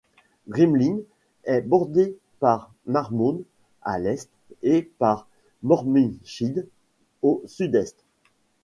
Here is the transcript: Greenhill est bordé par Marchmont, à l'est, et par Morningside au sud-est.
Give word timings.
Greenhill 0.49 1.03
est 1.43 1.61
bordé 1.61 2.17
par 2.39 2.71
Marchmont, 2.87 3.43
à 3.83 3.99
l'est, 3.99 4.31
et 4.63 4.81
par 4.97 5.27
Morningside 5.61 6.67
au 7.21 7.43
sud-est. 7.45 8.03